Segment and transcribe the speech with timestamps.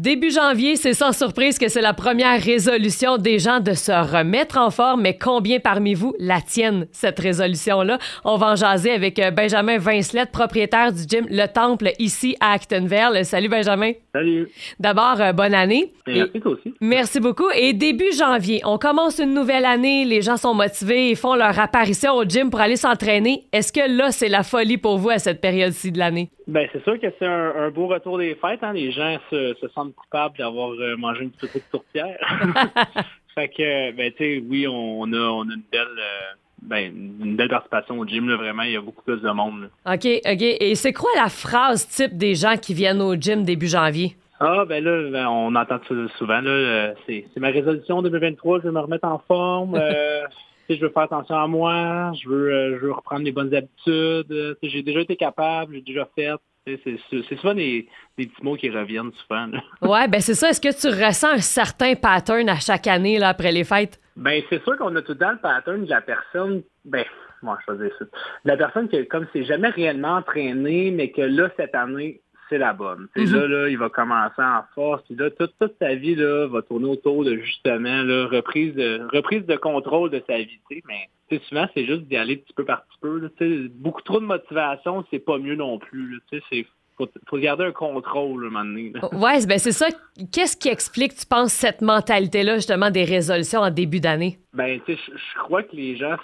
[0.00, 4.56] Début janvier, c'est sans surprise que c'est la première résolution des gens de se remettre
[4.56, 7.98] en forme, mais combien parmi vous la tiennent, cette résolution-là?
[8.24, 12.52] On va en jaser avec euh, Benjamin Vincelette, propriétaire du gym Le Temple ici à
[12.52, 13.26] Actonville.
[13.26, 13.92] Salut Benjamin.
[14.14, 14.48] Salut.
[14.78, 15.92] D'abord, euh, bonne année.
[16.06, 16.74] Merci toi aussi.
[16.80, 17.50] Merci beaucoup.
[17.54, 21.58] Et début janvier, on commence une nouvelle année, les gens sont motivés, ils font leur
[21.58, 23.44] apparition au gym pour aller s'entraîner.
[23.52, 26.30] Est-ce que là, c'est la folie pour vous à cette période-ci de l'année?
[26.50, 28.62] Ben, c'est sûr que c'est un, beau retour des fêtes.
[28.62, 28.72] Hein.
[28.72, 32.18] Les gens se, sentent coupables d'avoir euh, mangé une petite tourtière.
[33.36, 35.86] fait que, ben, tu sais, oui, on, a, on a une belle...
[35.98, 39.30] Euh, ben, une belle participation au gym, là, vraiment, il y a beaucoup plus de
[39.30, 39.70] monde.
[39.86, 40.42] OK, OK.
[40.42, 44.14] Et c'est quoi la phrase type des gens qui viennent au gym début janvier?
[44.40, 46.40] Ah, ben là, ben, on entend ça souvent.
[46.40, 49.80] Là, euh, c'est, ma résolution 2023, je vais me remettre en forme.
[50.76, 54.30] je veux faire attention à moi, je veux, euh, je veux reprendre les bonnes habitudes.
[54.30, 56.30] Euh, j'ai déjà été capable, j'ai déjà fait.
[56.66, 59.48] C'est souvent des, des, petits mots qui reviennent souvent.
[59.82, 60.50] Oui, ben c'est ça.
[60.50, 63.98] Est-ce que tu ressens un certain pattern à chaque année là, après les fêtes?
[64.16, 66.62] Ben c'est sûr qu'on a tout le temps le pattern de la personne.
[66.84, 67.04] Ben,
[67.42, 68.04] moi, je vais dire ça.
[68.04, 68.10] De
[68.50, 72.74] la personne qui, comme c'est jamais réellement entraîné, mais que là, cette année, c'est la
[72.74, 73.08] bonne.
[73.16, 75.02] Mm Là, là, il va commencer en force.
[75.04, 79.00] Puis là, toute, toute sa vie là, va tourner autour de justement là, reprise de
[79.12, 80.60] reprise de contrôle de sa vie.
[80.86, 83.18] Mais souvent, c'est juste d'y aller petit peu par petit peu.
[83.18, 83.28] Là,
[83.76, 86.20] beaucoup trop de motivation, c'est pas mieux non plus.
[86.50, 86.64] Il
[86.98, 88.92] faut, faut garder un contrôle à un moment donné.
[89.12, 89.86] Ouais, ben c'est ça.
[90.32, 94.38] Qu'est-ce qui explique, tu penses, cette mentalité-là, justement, des résolutions en début d'année?
[94.52, 96.16] Ben, tu sais, je crois que les gens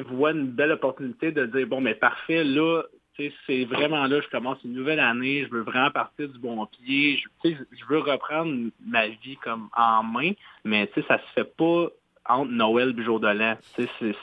[0.00, 2.82] voient une belle opportunité de dire bon, mais parfait, là,
[3.46, 7.20] c'est vraiment là, je commence une nouvelle année, je veux vraiment partir du bon pied,
[7.44, 10.32] je, je veux reprendre ma vie comme en main,
[10.64, 11.88] mais ça se fait pas
[12.28, 13.56] entre Noël et jour de l'an.
[13.78, 13.88] Il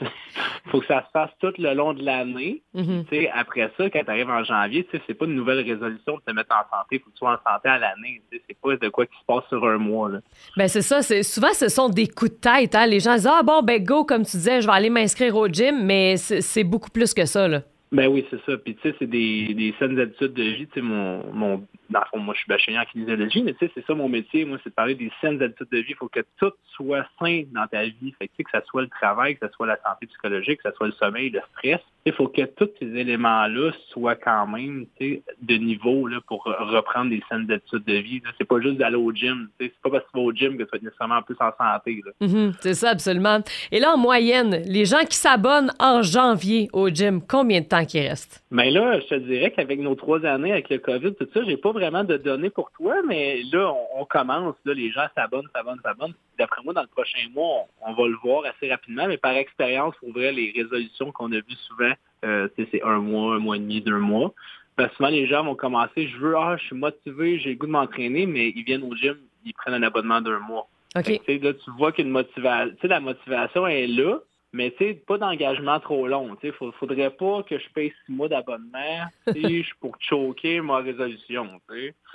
[0.70, 2.62] faut que ça se fasse tout le long de l'année.
[2.74, 3.30] Mm-hmm.
[3.34, 6.54] Après ça, quand tu arrives en janvier, c'est pas une nouvelle résolution de te mettre
[6.54, 6.96] en santé.
[6.96, 8.22] Il faut que tu sois en santé à l'année.
[8.30, 10.08] C'est pas de quoi qui se passe sur un mois.
[10.08, 10.18] Là.
[10.56, 11.02] Ben c'est ça.
[11.02, 12.74] Souvent, ce sont des coups de tête.
[12.74, 12.86] Hein.
[12.86, 15.48] Les gens disent Ah bon, ben go, comme tu disais, je vais aller m'inscrire au
[15.48, 17.48] gym, mais c'est beaucoup plus que ça.
[17.48, 17.62] Là.
[17.92, 18.56] Ben oui, c'est ça.
[18.56, 20.66] Puis tu sais, c'est des, des saines habitudes de vie.
[20.68, 23.66] Tu sais, mon, mon, dans le fond, moi, je suis bachelier en kinésiologie, mais tu
[23.66, 24.44] sais, c'est ça mon métier.
[24.44, 25.90] Moi, c'est de parler des saines habitudes de vie.
[25.90, 28.14] Il faut que tout soit sain dans ta vie.
[28.18, 30.60] Fait que, tu sais, que ça soit le travail, que ce soit la santé psychologique,
[30.62, 31.80] que ce soit le sommeil, le stress.
[32.06, 36.44] Il faut que tous ces éléments-là soient quand même, tu sais, de niveau, là, pour
[36.44, 38.22] reprendre des saines habitudes de vie.
[38.38, 39.48] C'est pas juste d'aller au gym.
[39.58, 41.22] Tu sais, c'est pas parce que tu vas au gym que tu vas être nécessairement
[41.22, 42.54] plus en santé, mm-hmm.
[42.60, 43.40] c'est ça, absolument.
[43.72, 47.84] Et là, en moyenne, les gens qui s'abonnent en janvier au gym, combien de temps
[47.84, 48.42] qui reste?
[48.50, 51.40] Mais ben là, je te dirais qu'avec nos trois années, avec le COVID, tout ça,
[51.44, 55.48] j'ai pas vraiment de données pour toi, mais là, on, commence, là, les gens s'abonnent,
[55.54, 56.14] s'abonnent, s'abonnent.
[56.38, 59.94] D'après moi, dans le prochain mois, on, va le voir assez rapidement, mais par expérience,
[59.96, 61.92] pour vrai, les résolutions qu'on a vues souvent,
[62.24, 64.32] euh, c'est un mois, un mois et demi, deux mois.
[64.76, 67.66] Parce souvent, les gens vont commencer, je veux, ah, je suis motivé, j'ai le goût
[67.66, 70.68] de m'entraîner, mais ils viennent au gym, ils prennent un abonnement d'un mois.
[70.94, 74.18] Là, tu vois qu'une motivation, la motivation est là,
[74.52, 76.36] mais tu sais, pas d'engagement trop long.
[76.40, 79.06] Tu sais, faudrait pas que je paye six mois d'abonnement
[79.80, 81.48] pour choquer ma résolution.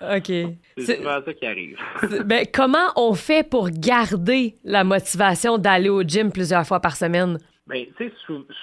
[0.02, 0.32] OK.
[0.78, 1.80] C'est souvent ça qui arrive.
[2.26, 7.38] ben, comment on fait pour garder la motivation d'aller au gym plusieurs fois par semaine?
[7.68, 8.14] Ben, tu sais,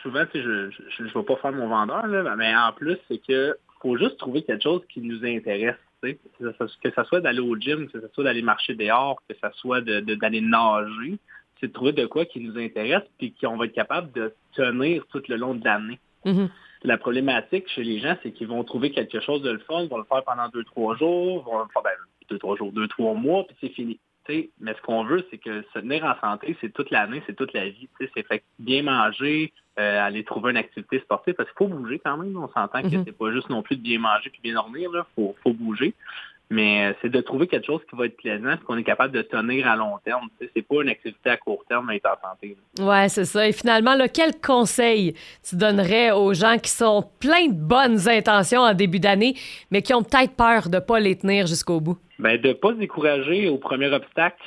[0.03, 3.21] souvent, je ne je, je vais pas faire mon vendeur, là, mais en plus, c'est
[3.27, 5.77] que faut juste trouver quelque chose qui nous intéresse.
[6.03, 9.81] Que ce soit d'aller au gym, que ce soit d'aller marcher dehors, que ce soit
[9.81, 11.19] d'aller de, nager
[11.62, 15.06] c'est de trouver de quoi qui nous intéresse puis qu'on va être capable de tenir
[15.06, 16.00] tout le long de l'année.
[16.27, 16.49] Mm-hmm.
[16.83, 19.89] La problématique chez les gens, c'est qu'ils vont trouver quelque chose de le fun, ils
[19.89, 21.93] vont le faire pendant deux, trois jours, vont le faire ben,
[22.28, 24.01] deux, trois jours, deux, trois mois, puis c'est fini.
[24.61, 27.53] mais ce qu'on veut, c'est que se tenir en santé, c'est toute l'année, c'est toute
[27.53, 27.89] la vie.
[28.01, 32.17] C'est fait bien manger, euh, aller trouver une activité sportive, parce qu'il faut bouger quand
[32.17, 32.37] même.
[32.37, 33.05] On s'entend que mm-hmm.
[33.06, 35.95] c'est pas juste non plus de bien manger puis bien dormir, il faut, faut bouger.
[36.53, 39.23] Mais euh, c'est de trouver quelque chose qui va être plaisant, qu'on est capable de
[39.23, 40.29] tenir à long terme.
[40.39, 42.59] C'est pas une activité à court terme, mais être en santé.
[42.78, 43.49] Oui, c'est ça.
[43.49, 45.15] Et finalement, quel conseil
[45.49, 49.34] tu donnerais aux gens qui sont pleins de bonnes intentions en début d'année,
[49.71, 51.97] mais qui ont peut-être peur de ne pas les tenir jusqu'au bout?
[52.19, 54.43] Bien, de ne pas se décourager au premier obstacle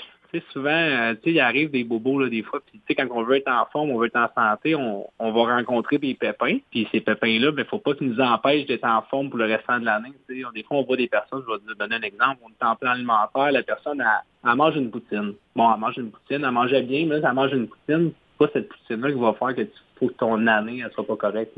[0.52, 3.08] souvent, euh, tu sais, il arrive des bobos, là, des fois, puis tu sais, quand
[3.12, 6.58] on veut être en forme, on veut être en santé, on, va rencontrer des pépins,
[6.72, 9.80] puis ces pépins-là, ben, faut pas qu'ils nous empêchent d'être en forme pour le restant
[9.80, 10.48] de l'année, tu sais.
[10.54, 12.76] Des fois, on voit des personnes, je vais te donner un exemple, on est en
[12.76, 14.04] plan alimentaire, la personne,
[14.44, 15.34] elle, mange une poutine.
[15.56, 18.38] Bon, elle mange une poutine, elle mangeait bien, mais là, elle mange une poutine, c'est
[18.46, 21.58] pas cette poutine-là qui va faire que tu que ton année, elle soit pas correcte.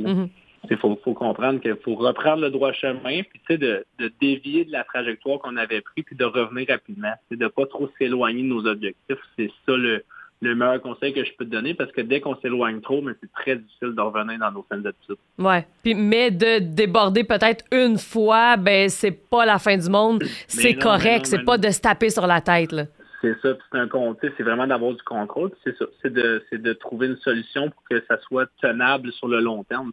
[0.70, 4.72] Il faut, faut, comprendre qu'il faut reprendre le droit chemin, puis de, de dévier de
[4.72, 7.14] la trajectoire qu'on avait pris, puis de revenir rapidement.
[7.30, 9.18] C'est de pas trop s'éloigner de nos objectifs.
[9.38, 10.04] C'est ça le,
[10.42, 13.14] le meilleur conseil que je peux te donner parce que dès qu'on s'éloigne trop, mais
[13.22, 15.16] c'est très difficile de revenir dans nos scènes d'habitude.
[15.40, 15.66] Ouais.
[15.84, 20.24] Puis, mais de déborder peut-être une fois, ben c'est pas la fin du monde.
[20.48, 21.26] C'est correct.
[21.26, 22.72] C'est pas de se taper sur la tête.
[22.72, 22.84] Là.
[23.22, 23.90] C'est ça, c'est un
[24.22, 25.52] c'est vraiment d'avoir du contrôle.
[25.64, 29.40] C'est ça, c'est de, de trouver une solution pour que ça soit tenable sur le
[29.40, 29.92] long terme.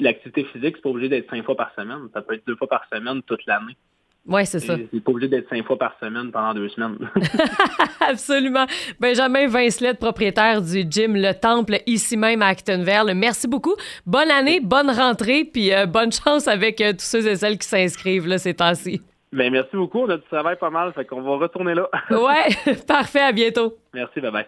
[0.00, 2.08] L'activité physique, c'est pas obligé d'être cinq fois par semaine.
[2.12, 3.76] Ça peut être deux fois par semaine toute l'année.
[4.26, 4.76] Oui, c'est ça.
[4.90, 6.96] C'est pas obligé d'être cinq fois par semaine pendant deux semaines.
[8.00, 8.66] Absolument.
[8.98, 13.14] Benjamin Vincelette, propriétaire du gym Le Temple, ici même à Actonville.
[13.14, 13.74] Merci beaucoup.
[14.06, 17.68] Bonne année, bonne rentrée, puis euh, bonne chance avec euh, tous ceux et celles qui
[17.68, 19.02] s'inscrivent là, ces temps-ci.
[19.34, 20.02] Ben, merci beaucoup.
[20.04, 21.90] On a du travail pas mal, fait qu'on va retourner là.
[22.10, 23.20] ouais, parfait.
[23.20, 23.76] À bientôt.
[23.92, 24.46] Merci, bye bye.